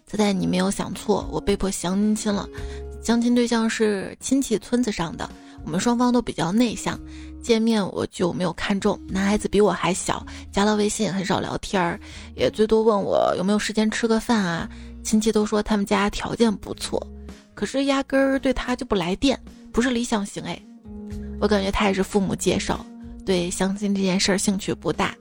[0.07, 2.47] 猜猜你没有想错，我被迫相亲了。
[3.03, 5.29] 相亲对象是亲戚村子上的，
[5.65, 6.99] 我们双方都比较内向，
[7.43, 8.99] 见面我就没有看中。
[9.09, 11.99] 男孩子比我还小，加了微信很少聊天儿，
[12.37, 14.69] 也最多问我有没有时间吃个饭啊。
[15.03, 17.05] 亲戚都说他们家条件不错，
[17.55, 19.41] 可是压根儿对他就不来电，
[19.73, 20.61] 不是理想型哎。
[21.41, 22.85] 我感觉他也是父母介绍。
[23.25, 25.15] 对相亲这件事儿兴趣不大，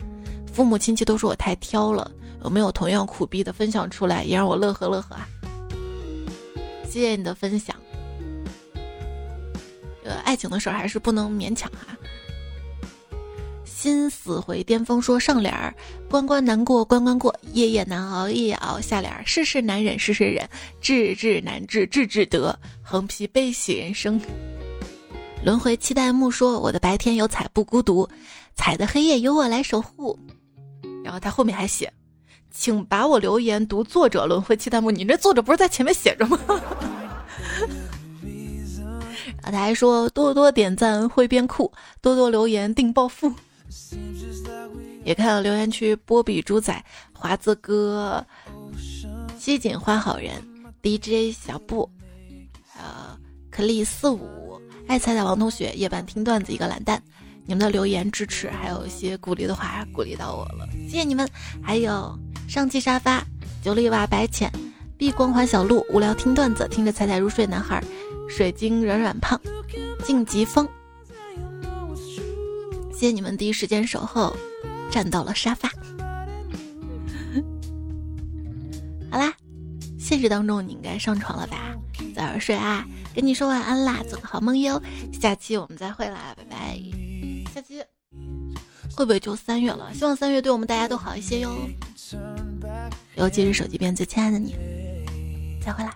[0.52, 2.12] 父母亲戚都说我太挑了。
[2.44, 5.28] 有没有同样苦逼的分享出来，也让我乐呵乐呵啊？
[6.90, 7.76] 谢谢你的分享。
[10.04, 11.96] 呃，爱情的事儿还是不能勉强哈。
[13.64, 15.74] 心死回巅峰说上联儿
[16.10, 18.80] 关关难过关关过，夜夜难熬夜夜熬。
[18.82, 20.50] 下联儿世事难忍事事忍，
[20.82, 24.20] 志志难志志志得，横批悲喜人生。
[25.46, 28.10] 轮回期待木说：“我的白天有彩不孤独，
[28.56, 30.20] 彩的黑夜由我来守护。”
[31.06, 31.92] 然后他后面还写
[32.52, 36.40] ：“请把我留言读作者。”轮回期待幕，你这作者不是在前面写着吗？
[39.42, 41.72] 然后他还说：“多多点赞会变酷，
[42.02, 43.34] 多多留言定暴富。”
[45.06, 46.84] 也看到留言区波比猪仔、
[47.14, 48.26] 华子哥、
[49.38, 50.34] 西锦花好人、
[50.84, 51.90] DJ 小布、
[52.78, 53.18] 呃，
[53.50, 54.60] 可丽四五。
[54.88, 57.02] 爱彩彩王同学，夜半听段子，一个懒蛋。
[57.50, 61.28] 你们的留言支持，还有一些鼓励的话，鼓励到我了，谢谢你们。
[61.64, 62.16] 还有
[62.48, 63.26] 上期沙发，
[63.64, 64.52] 九里瓦白浅
[65.00, 67.84] 碧光环小鹿，无聊听段子，听着彩彩入睡男孩，
[68.30, 69.42] 水晶软软胖，
[70.06, 70.70] 晋级风。
[72.94, 74.38] 谢谢你们第一时间守候，
[74.92, 75.70] 站到了沙发。
[79.10, 79.34] 好啦，
[79.98, 81.76] 现实当中你应该上床了吧？
[82.14, 82.86] 早点睡啊。
[83.16, 84.80] 跟你说晚安啦，做个好梦哟。
[85.20, 86.80] 下期我们再会啦，拜拜。
[87.54, 87.84] 下期
[88.96, 89.94] 会不会就三月了？
[89.94, 91.56] 希望三月对我们大家都好一些哟。
[93.16, 94.56] 尤其是手机边最亲爱的你，
[95.64, 95.96] 再会啦。